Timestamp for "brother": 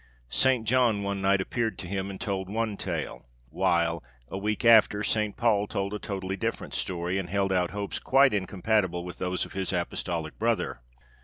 10.39-10.81